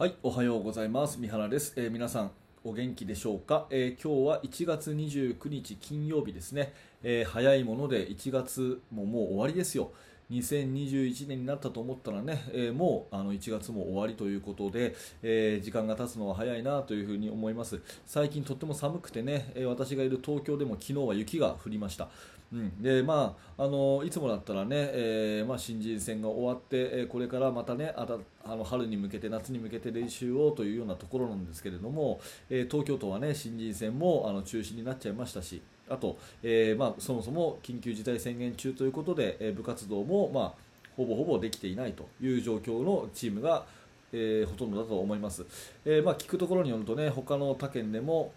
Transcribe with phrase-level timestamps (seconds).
[0.00, 1.20] はい、おはようございます。
[1.20, 1.74] 三原です。
[1.76, 2.30] えー皆さん、
[2.64, 6.72] お元気でしょうか、えー今日は1月29日金曜日ですね。
[7.02, 9.92] えー早いもので1月ももう終わりですよ。
[10.30, 17.80] 2021年になったと思ったらね、えーもうあの1月も終わりということで、えー時間が経つのは早いなというふに思います。
[18.06, 22.08] 最近とっても寒くてね、え私がいる東京でも昨日は雪が降りました。
[22.52, 28.06] うん、でまあ、あのいつもだったらね、えーまあ、新人戦が終わって、えこれからまたねあ
[28.44, 40.52] の春に向けて夏に向けて練習をというようなところなんですけれども、え東京都はね新人戦もあの中止になっちゃいましたしあと、えーまあ、そもそも緊急事態宣言中ということで、えー部活動も、まあ、
[40.96, 43.64] ほぼほぼできていないという状況のチームが、
[44.12, 45.44] えーほとんどだと思います、
[45.84, 48.32] えーまあ、聞くところによるとね他の他県でも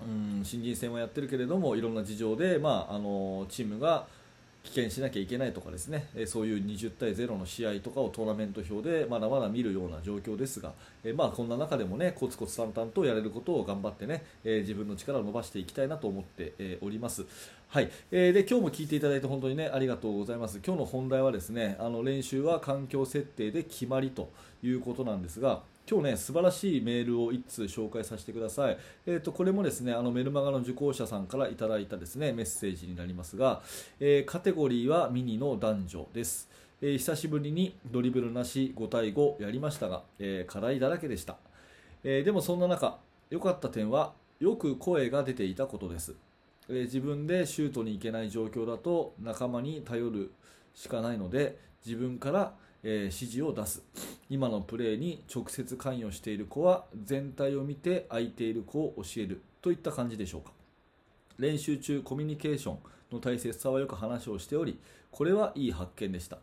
[0.00, 4.06] うん新人戦はやってるけれどもいろんな事情で、まあ、あのチームが
[4.64, 17.24] 棄権しなきゃいけないとかですねえそういう20対0の試合とかをトーナメント表でまだまだ見るような状況ですが、えまあ、こんな中でもねコツコツ淡々とやれることを頑張ってね、え自分の力を伸ばしていきたいなと思って、えおります。
[17.68, 20.60] はい、えーで今日も聞いていただいて本当にねありがとうございます。
[20.64, 24.30] 今日の本題はですねあの練習は環境設定で決まりと
[24.62, 25.62] いうことなんですが。
[25.90, 28.78] 今日ね素晴らしいメールを1通紹介させてください。
[29.06, 33.60] えー、とこれもですねあのメルマガの受講者さんからいただいたですねメッセージになりますが、
[33.98, 36.48] えーカテゴリーはミニの男女です。
[36.80, 41.38] えー久しぶりにドリブルなし5対5やりましたが、えー課題だらけでした、
[42.04, 46.14] えでもそんな中良かった点はよく声が出ていたことです、
[46.68, 50.30] え自分でシュートに行けない状況だと仲間に頼る
[50.72, 53.82] しかないので自分から、えー指示を出す。
[54.28, 59.42] 今のプレーに直接関与している子は全体を見て空いている子を教える。
[59.62, 60.52] といった感じでしょうか。
[61.38, 62.78] 練習中コミュニケーション
[63.12, 64.78] の大切さはよく話をしており
[65.10, 66.38] これはいい発見でした、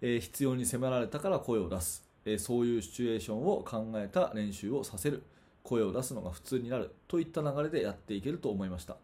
[0.00, 5.22] えー必要に迫られたから声を出す、えーそういうシチュエーションを考えた練習をさせる。
[5.62, 8.96] 声を出すのが普通になるといった流れでやっていけると思いました、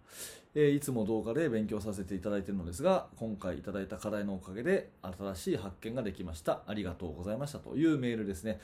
[0.55, 6.63] えーいつも動画で勉強させていただいているのですが今回いただいた課題のおかげで新しい発見ができました。
[6.67, 8.61] ありがとうございましたというメールですね。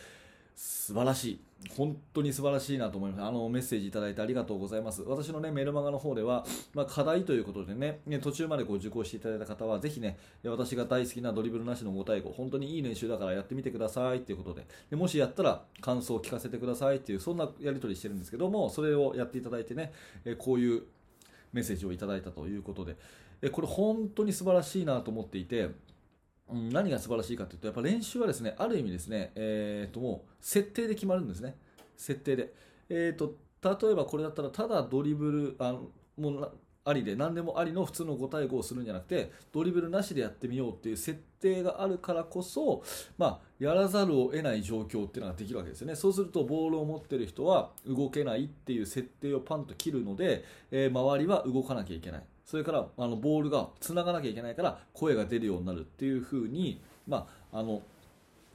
[0.62, 1.41] 素晴らしい。
[1.75, 3.22] 本当に素晴らしいなと思います。
[3.22, 5.00] あの、メッセージいただいてありがとうございます。
[5.03, 6.44] 私のね、メルマガの方では、
[6.75, 19.92] まあ、課題ということでね、ね途中までこう受講していただいた方は、ぜひね、私が大好きなドリブルなしの5対5、本当にいい練習だからやってみてくださいっていうことで、でもしやったら感想を聞かせてくださいっていう、そんなやり取りしてるんですけども、それをやっていただいてね、
[20.27, 20.82] えこういう
[21.54, 22.97] メッセージをいただいたということで、
[23.41, 25.71] えこれ本当に素晴らしいなと思っていて、
[26.53, 31.56] うん何が素晴らしいかというと、やっぱ練習はですね、ある意味ですね、えー、ともう設定で決まるんですね、
[31.97, 32.53] 設定で。
[32.88, 36.49] えー、と例えばこれだったら、ただドリブルあのもうな
[36.84, 42.83] ありで、何でもありの普通の5対5をするんじゃなくて、ドリブルなしでやってみようっていう設定があるからこそ、
[43.19, 45.94] まあ、やらざるを得ない状況っていうのができるわけですよね。
[45.94, 52.22] そうすると、ボールを持ってる人は動けないっていう設定をパンと切るので、えー周りは動かなきゃいけない。
[52.50, 57.81] それからあのボールがつながなきゃいけないから声が出るようになるっていう風に、まあ、あの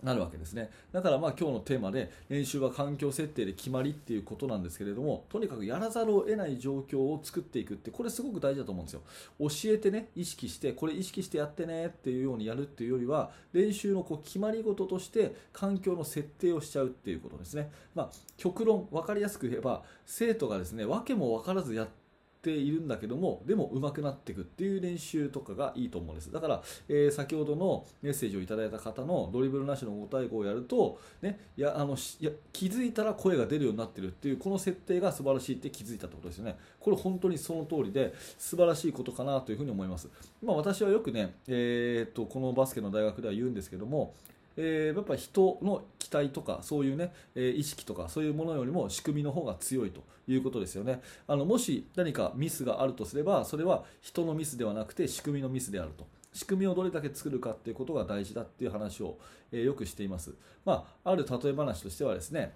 [0.04, 0.70] なるわけですね。
[0.92, 9.02] だからまあ今日のテーマで練習は環境設定で決まりっていうことなんですけれどもとにかくやらざるを得ない状況を作っていくってこれすごく大事だと思うんですよ。
[9.40, 17.72] 教えてね意識してこれ意識してやってねっていうようにやるっていうよりは練習のこう決まり事として環境の設定をしちゃうっていうことですね。
[17.96, 22.05] まあ極論分かりやすく言えば生徒がですね訳も分からずやって
[22.46, 26.32] ているんだけどもでも上手くなっていくっていう練習とかがいいと思うんです。
[26.32, 36.58] だから、えー先ほどのメッセージをいただいた方のドリブルなしの5対5をやると、ね、いやあのいや気づいたら声が出るようになってるっていうこの設定が素晴らしいって気づいたってことですよね。
[36.80, 40.10] これ本当にその通りで素晴らしいことかなというふうに思います、
[40.44, 44.14] まあ、私はよくね、えーっとこのバスケの大学では言うんですけども
[44.58, 51.02] えーやっぱ人の期待とかそういうね、えー意識とかそういうものよりも仕組みの方が強いということですよね。
[51.28, 56.08] あのもし何かミスがあるとすればそれは人のミスではなくて仕組みのミスであると。
[56.34, 59.18] 仕組みをどれだけ作るかっていうことが大事だっていう話を、
[59.54, 60.34] えーよくしています、
[60.66, 62.54] まあ、ある例え話としてはですね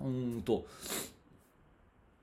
[0.00, 0.66] うんと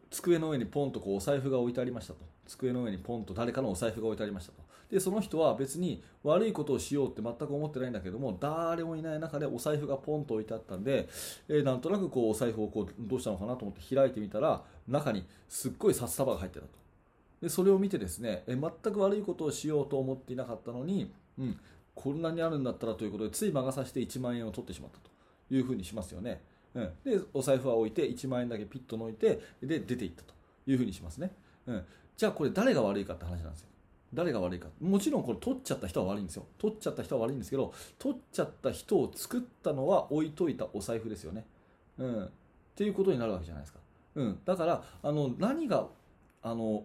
[0.10, 2.20] 机の上にポンとこうお財布が置いてありましたと。
[2.46, 4.61] 机の上にポンと誰かのお財布が置いてありましたと。
[4.92, 11.08] でその人は別に悪いことをしようって全く思ってないんだけども誰もいない中でお財布がポンと置いてあったんで、
[11.48, 16.72] えーなんとなくこうお財布をこうどうしたのかなと思って開いてみたら中にすっごい札束が入ってたと。
[17.42, 21.60] でそれを見てですねえ全く悪いことをしようと思っていなかったのに、うん、
[21.96, 25.10] こんなにあるんだったらということでつい魔が差して1万円を取ってしまったと。
[25.50, 26.42] いうふうにしますよね、
[26.76, 30.34] うん、でお財布は置いて1万円だけピッと置いてで出ていったと。
[30.68, 31.32] いうふうにしますね、
[31.68, 31.84] うん、
[32.18, 33.71] じゃあこれ誰が悪いかって話なんですよ。
[34.14, 34.68] 誰が悪いか。
[34.82, 36.46] もちろんこれ取っちゃった人は悪いんですよ。
[36.58, 41.46] 取っちゃった人は悪いんですけど取っちゃった人を作ったのは置いといたお財布ですよね、
[41.98, 42.30] うん、っ
[42.76, 43.80] ていうことになるわけじゃないですか。
[44.16, 45.88] うん、だからあの何が
[46.44, 46.84] あの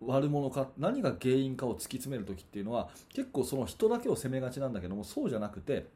[0.00, 5.86] 悪者か何が原因かを突き詰める時っていうのは結構その人だけを責めがちなんだけどもそうじゃなくて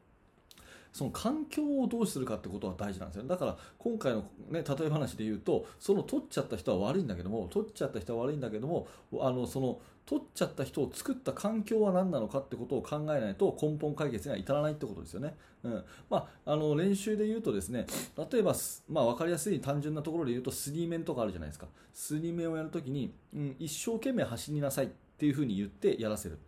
[0.91, 3.23] その環境をどうするかってことは大事なんですよ。
[3.23, 8.87] だから今回の、ね、例え話で言うとその取っちゃった人は悪いんだけども取っちゃった人は悪いんだけども
[9.19, 15.35] あのその取っちゃった人を作った環境は何なのかってことを考えないと根本解決には至らないってことですよね。
[15.63, 15.83] うん。
[16.09, 17.85] まあ、あの練習で言うとですね
[18.31, 18.55] 例えば、
[18.89, 21.67] まあ、分かりやすい単純なところで言うとスリーメンとかあるじゃないですか。
[21.93, 26.39] スリーメンをやるときに、うん、一生懸命走りなさいっていうふうに言ってやらせる。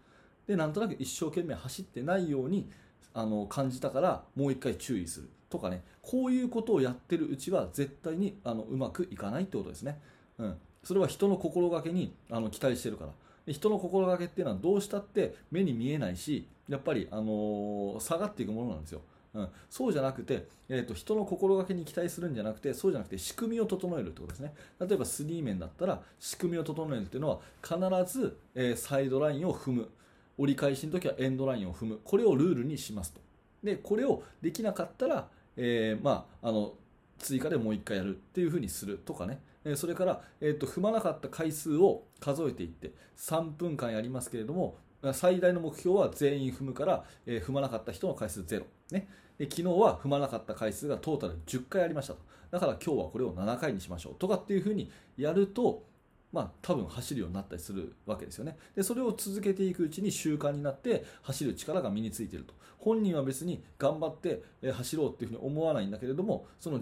[0.48, 2.68] でなんとなく一生懸命走ってないように
[3.14, 5.84] あの感じたからもう一回注意するとかね。
[6.02, 10.00] こういうことをやってるうちは絶対にあのうまくいかないってことですね、
[10.40, 13.12] うん、それは人の心がけにあの期待してるから。
[13.48, 19.02] 人の心がけっていうのはどうしたって目に見えないしやっぱり、あのー、下がっていくものなんですよ、
[19.34, 24.54] うん、そうじゃなくて、えーと、人の心がけに期待するんじゃなくてそうじゃなくて仕組みを整えるってことですね。
[24.80, 29.90] 例えばスリー面だったら仕組みを整えるっていうのは必ず、えー、サイドラインを踏む。
[30.38, 32.00] 折り返しの時はエンドラインを踏む。
[32.04, 33.22] これをルールにしますと。
[33.64, 36.74] でこれをできなかったら、えー、まあ、あの
[37.20, 39.42] 追加でもう1回やるっていうふうにするとかね。
[39.76, 44.76] それから、えーと、踏まなかった回数を数えていって3分間やりますけれども
[45.14, 49.08] 最大の目標は全員踏むから、えー、踏まなかった人の回数0、ね、
[49.40, 52.20] 昨日は踏まなかった回数がトータル10回ありましたと。
[52.52, 55.84] だから今日はこれを7回にしましょうとかっていうふうにやると
[56.32, 58.58] まあ、多分走るようになったりするわけですよね。
[58.76, 62.54] でそれを続けていくうちに習慣になって走る力が身についていると。
[62.78, 64.42] 本人は別に頑張って
[64.72, 66.82] 走ろうっていうふうに思わないんだけれどもその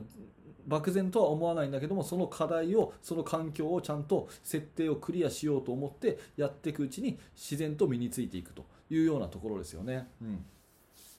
[0.66, 8.66] 漠然とは思わないんだけどもその課題をその環境をちゃんと設定をクリアしようと思ってやっていくうちに自然と身についていくと。
[8.90, 10.07] いうようなところですよね。
[10.22, 10.46] うん。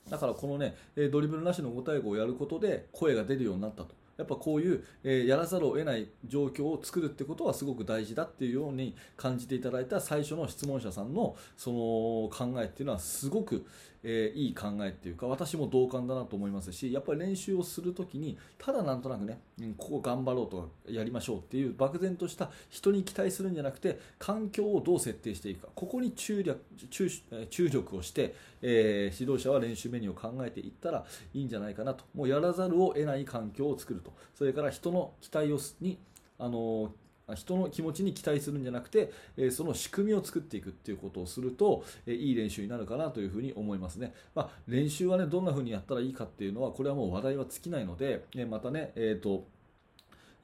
[0.09, 0.75] だからこのね
[1.11, 3.95] ドリブルなしの5対5をやることで声が出るようになったと。
[4.17, 11.75] やっぱこういう、えー、やらざるを得ない状況を作るってことはすごく大事だっていうように感じていただいた最初の質問者さんのその
[12.29, 13.65] 考えっていうのはすごく、
[14.03, 27.09] えー、いい考えっていうか私も同感だなと思いますしやっぱり練習をするときにただなんとなくね、うん、ここ頑張ろうとかやりましょうっていう漠然とした人に期待するんじゃなくて環境をどう設定していくかここに注力注
[27.49, 32.03] 注力をして、えー、指導者は練習メニューを考えていったらいいんじゃないかなと。
[32.13, 34.00] もうやらざるを得ない環境を作る。
[34.01, 35.97] とそれから人の期待をに
[36.37, 36.91] あの
[37.35, 44.13] 人の気持ちに期待するんじゃなくて、えその仕組みを作っていくっていうことをすると、えいい練習になるかなというふうに思いますね。
[44.35, 49.45] まあ、練習はね、どんなふうにやったらいいかっていうのは、これはもう話題は尽きないので、ね、またね、えっ、ー、と、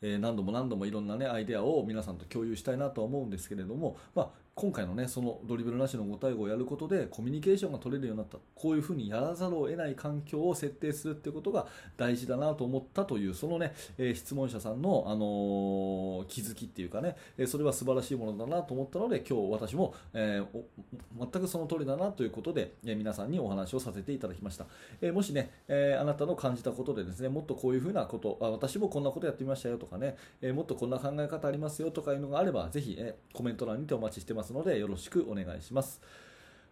[0.02, 8.40] え何度も何度もいろんな、ね、アイデアを皆さんと共有したいなとは思うんですけれども、まあ、今回のねそのドリブルなしの5対5をやることでコミュニケーションが取れるようになった。
[8.56, 24.66] こういうふうにやらざるを得ない環境を設定するっていうことが大事だなと思ったというそのね、えー、質問者さんの、あのー、気づきっていうかね、えそれは素晴らしいものだなと思ったので今日私も、えー、全くその通りだなということで、え皆さんにお話をさせていただきました、
[25.02, 34.47] えもしね、えあなたの感じたことでですねもっとこういうふうなことあ私もこんなことやってみましたよとかね、えもっとこんな考え方ありますよとかいうのがあればぜひ、えコメント欄にてお待ちしてます。
[34.54, 36.02] のでよろしくお願いします。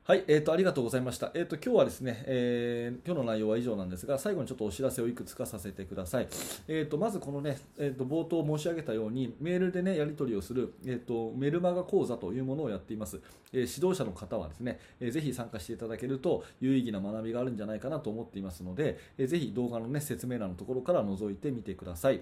[0.08, 1.32] はい、えーと、ありがとうございました。
[1.34, 6.28] えーと、今日はですね、えー、今日の内容は以上なんですが、最後にちょっとお知らせをいくつかさせてください。
[6.68, 13.20] えーと、まずこのね、えーと、冒頭申し上げたように、メールでね、やり取りをする、えー、とメルマガ講座というものをやっています。
[13.52, 22.22] え、指導者の方はですね、えー、ぜひ参加していただけると、有意義な学びがあるんじゃないかなと思っていますので、えー、ぜひ動画のね、説明欄のところから覗いてみてください。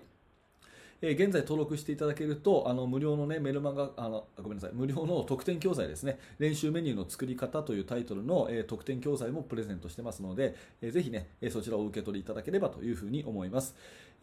[1.06, 13.76] えー、現在登録していただけると、あの無料の、ね、メルマガあの、ごめんなさい、無料の特典教材ですね、練習メニューの作り方というタイトルの、えー、特典教材もプレゼントしてますので、えー、ぜひね、そちらを受け取りいただければというふうに思います。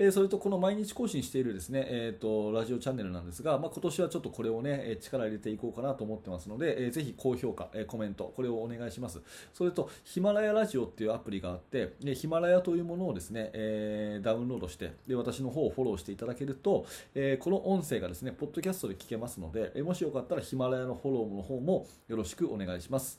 [0.03, 9.21] えそれとこの毎日更新しているですね、えーと、ラジオチャンネルなんですが、まあ、今年はちょっとこれをね、力入れていこうかなと思ってますので、えー、ぜひ高評価、えコメント、これをお願いします。
[9.53, 23.19] それと、ヒマラヤラジオっていうアプリがあって、ヒマラヤというものをですね、えー、ダウンロードして、で私の方をフォローしていただけると、とえー、この音声がですね、ポッドキャストで聞けますので、えもしよかったらヒマラヤのフォローの方もよろしくお願いします。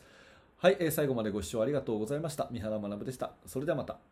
[0.57, 2.47] はい、えー最後までご視聴ありがとうございました。
[2.51, 3.33] 三原学でした。
[3.45, 4.10] それではまた。